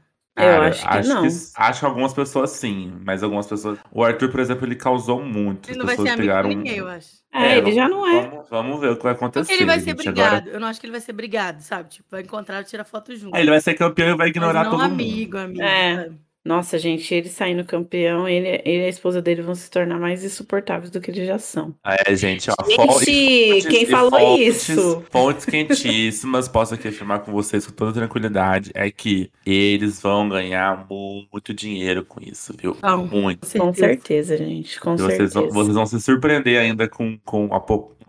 [0.44, 1.24] Eu acho que não.
[1.56, 3.78] acho que algumas pessoas sim, mas algumas pessoas.
[3.90, 5.68] O Arthur, por exemplo, ele causou muito.
[5.68, 6.48] Ele As não vai ser pessoas amigo pegaram.
[6.48, 7.20] de ninguém, eu acho.
[7.32, 8.28] É, ele já não é.
[8.28, 9.44] Vamos, vamos ver o que vai acontecer.
[9.46, 9.96] Porque ele vai ser gente.
[9.98, 10.36] brigado.
[10.36, 11.88] Agora, Eu não acho que ele vai ser brigado, sabe?
[11.90, 13.34] Tipo, vai encontrar e tirar foto junto.
[13.36, 14.92] Aí ele vai ser campeão e vai ignorar Mas não todo mundo.
[14.92, 15.62] amigo, amigo.
[15.62, 15.96] É.
[16.04, 16.20] sabe?
[16.44, 20.24] Nossa, gente, ele saindo campeão, ele, ele e a esposa dele vão se tornar mais
[20.24, 21.74] insuportáveis do que eles já são.
[21.84, 22.54] É, gente, ó.
[22.66, 25.04] Gente, fo- e quem falou fontes- isso?
[25.10, 30.86] Fontes quentíssimas, posso aqui afirmar com vocês com toda tranquilidade, é que eles vão ganhar
[30.88, 32.74] muito dinheiro com isso, viu?
[32.80, 33.06] Vão.
[33.06, 33.46] Muito.
[33.58, 35.40] Com certeza, gente, com vocês, certeza.
[35.40, 37.60] vão, vocês vão se surpreender ainda com, com a,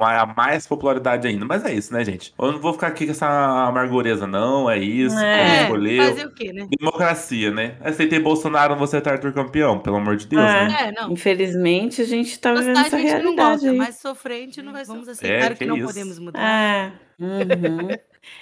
[0.04, 1.46] a mais popularidade ainda.
[1.46, 2.34] Mas é isso, né, gente?
[2.40, 3.28] Eu não vou ficar aqui com essa
[3.68, 4.70] amargureza, não.
[4.70, 5.18] É isso.
[5.18, 6.04] É, como É, escolheu.
[6.06, 6.68] fazer o quê, né?
[6.80, 7.76] Democracia, né?
[7.82, 10.68] Aceitei Bolsonaro, você tá Arthur campeão, pelo amor de Deus, É.
[10.68, 10.78] né?
[10.88, 11.12] É, não.
[11.12, 13.78] Infelizmente, a gente tá vivendo Gostar essa a gente não realidade gosta, aí.
[13.78, 15.88] mas sofrer a gente não vai Vamos aceitar o que que não isso.
[15.88, 16.40] podemos mudar.
[16.42, 16.92] É.
[17.20, 17.90] Uhum.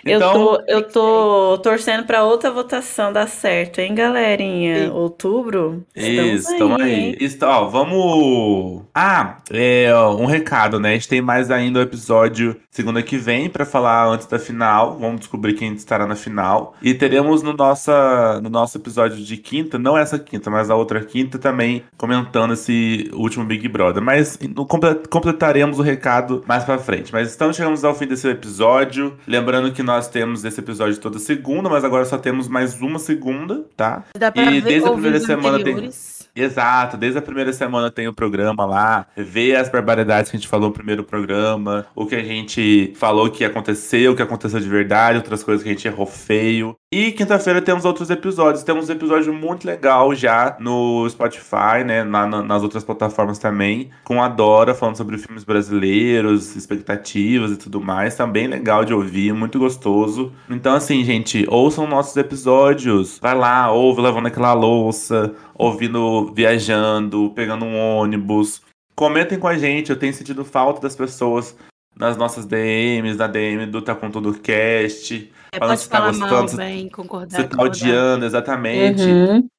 [0.05, 4.85] Então, eu tô, eu tô torcendo pra outra votação dar certo, hein, galerinha?
[4.85, 4.91] Sim.
[4.91, 5.85] Outubro?
[5.95, 6.93] Isso, tamo aí.
[6.93, 7.15] hein?
[7.19, 8.83] Isso, ó, vamos.
[8.93, 10.89] Ah, é, um recado, né?
[10.89, 14.97] A gente tem mais ainda o episódio segunda que vem pra falar antes da final.
[14.97, 16.75] Vamos descobrir quem estará na final.
[16.81, 21.01] E teremos no, nossa, no nosso episódio de quinta, não essa quinta, mas a outra
[21.03, 24.01] quinta também, comentando esse último Big Brother.
[24.01, 27.11] Mas no- comple- completaremos o recado mais pra frente.
[27.11, 29.15] Mas então chegamos ao fim desse episódio.
[29.27, 33.65] Lembrando que nós temos esse episódio toda segunda, mas agora só temos mais uma segunda,
[33.75, 34.03] tá?
[34.17, 36.18] Dá pra E ver, desde a primeira semana tem- anteriores.
[36.35, 40.47] Exato, desde a primeira semana tem o programa lá, ver as barbaridades que a gente
[40.49, 44.69] falou no primeiro programa, o que a gente falou que aconteceu, o que aconteceu de
[44.69, 46.75] verdade, outras coisas que a gente errou feio.
[46.91, 48.63] E quinta-feira temos outros episódios.
[48.63, 52.03] Temos um episódio muito legal já no Spotify, né?
[52.03, 57.57] na- na- nas outras plataformas também, com a Dora falando sobre filmes brasileiros, expectativas e
[57.57, 58.15] tudo mais.
[58.15, 60.31] Tá bem legal de ouvir, muito gostoso.
[60.49, 63.19] Então, assim, gente, ouçam nossos episódios.
[63.21, 68.61] Vai lá, ouve lavando aquela louça, ouvindo, viajando, pegando um ônibus.
[68.95, 71.55] Comentem com a gente, eu tenho sentido falta das pessoas
[71.95, 75.31] nas nossas DMs, na DM do Tá Com Tudo Cast.
[75.51, 77.41] É, Falando pode se tá falar mal, gostando, se- bem, concordar.
[77.41, 79.01] Você tá odiando, exatamente.
[79.03, 79.49] Uhum.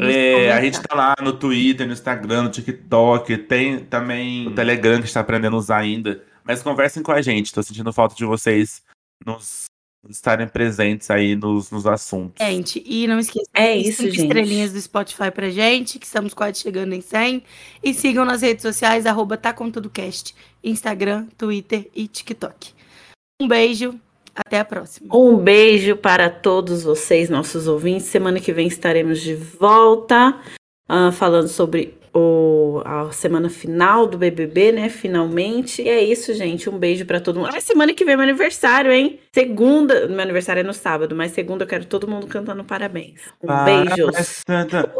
[0.00, 4.92] É, a gente tá lá no Twitter, no Instagram, no TikTok, tem também o Telegram
[4.92, 6.22] que a gente tá aprendendo a usar ainda.
[6.44, 8.82] Mas conversem com a gente, tô sentindo falta de vocês
[9.26, 9.64] nos
[10.08, 12.34] estarem presentes aí nos, nos assuntos.
[12.44, 14.22] Gente, e não esqueçam É de isso, cinco gente.
[14.26, 17.42] estrelinhas do Spotify pra gente, que estamos quase chegando em 100.
[17.82, 22.72] E sigam nas redes sociais, arroba tá com tudo cast, Instagram, Twitter e TikTok.
[23.40, 23.98] Um beijo
[24.34, 25.14] Até a próxima.
[25.16, 28.06] Um beijo para todos vocês, nossos ouvintes.
[28.06, 30.40] Semana que vem estaremos de volta
[30.88, 34.88] uh, falando sobre o, a semana final do BBB, né?
[34.88, 35.82] Finalmente.
[35.82, 36.68] E é isso, gente.
[36.68, 37.50] Um beijo para todo mundo.
[37.54, 39.18] Ah, semana que vem é meu aniversário, hein?
[39.32, 40.06] Segunda.
[40.08, 43.20] Meu aniversário é no sábado, mas segunda eu quero todo mundo cantando parabéns.
[43.42, 44.12] Um Parabéns, beijo.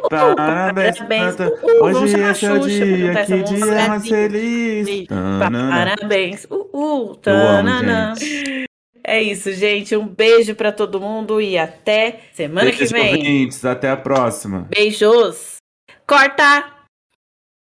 [0.08, 1.34] Parabéns, parabéns.
[1.80, 3.88] Hoje chamar é seu Xuxa pra dia, que essa dia música.
[3.88, 4.86] mais feliz.
[4.86, 5.06] Beijo.
[5.08, 6.46] Parabéns.
[7.22, 8.14] Tanana.
[9.04, 9.96] É isso, gente.
[9.96, 13.16] Um beijo para todo mundo e até semana que Beijos, vem.
[13.16, 13.64] ouvintes.
[13.64, 14.66] Até a próxima.
[14.70, 15.56] Beijos.
[16.06, 16.77] Corta!